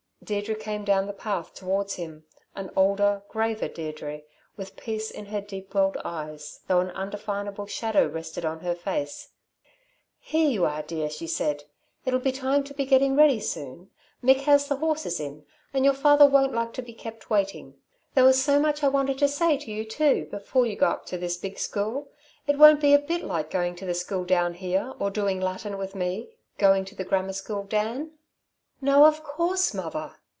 Deirdre 0.23 0.53
came 0.53 0.85
down 0.85 1.07
the 1.07 1.13
path 1.13 1.51
towards 1.55 1.95
him, 1.95 2.25
an 2.55 2.69
older, 2.75 3.23
graver 3.27 3.67
Deirdre, 3.67 4.21
with 4.55 4.75
peace 4.77 5.09
in 5.09 5.25
her 5.25 5.41
deep 5.41 5.73
welled 5.73 5.97
eyes, 6.05 6.59
though 6.67 6.79
an 6.79 6.91
undefinable 6.91 7.65
shadow 7.65 8.05
rested 8.05 8.45
on 8.45 8.59
her 8.59 8.75
face. 8.75 9.29
"Here 10.19 10.47
you 10.47 10.63
are, 10.63 10.83
dear!" 10.83 11.09
she 11.09 11.25
said. 11.25 11.63
"It'll 12.05 12.19
be 12.19 12.31
time 12.31 12.63
to 12.65 12.73
be 12.75 12.85
getting 12.85 13.15
ready 13.15 13.39
soon. 13.39 13.89
Mick 14.23 14.41
has 14.41 14.67
the 14.67 14.75
horses 14.75 15.19
in 15.19 15.43
and 15.73 15.83
your 15.83 15.95
father 15.95 16.27
won't 16.27 16.53
like 16.53 16.71
to 16.73 16.83
be 16.83 16.93
kept 16.93 17.31
waiting. 17.31 17.81
There 18.13 18.23
was 18.23 18.39
so 18.41 18.59
much 18.59 18.83
I 18.83 18.89
wanted 18.89 19.17
to 19.17 19.27
say 19.27 19.57
to 19.57 19.71
you, 19.71 19.83
too, 19.83 20.27
before 20.29 20.67
you 20.67 20.75
go 20.75 20.87
up 20.89 21.07
to 21.07 21.17
this 21.17 21.35
big 21.35 21.57
school. 21.57 22.09
It 22.45 22.59
won't 22.59 22.79
be 22.79 22.93
a 22.93 22.99
bit 22.99 23.23
like 23.23 23.49
going 23.49 23.75
to 23.77 23.87
the 23.87 23.95
school 23.95 24.23
down 24.25 24.53
here 24.53 24.93
or 24.99 25.09
doing 25.09 25.41
Latin 25.41 25.79
with 25.79 25.95
me 25.95 26.29
going 26.59 26.85
to 26.85 26.95
the 26.95 27.03
Grammar 27.03 27.33
School, 27.33 27.63
Dan." 27.63 28.11
"No, 28.83 29.05
of 29.05 29.23
course, 29.23 29.75
mother." 29.75 30.15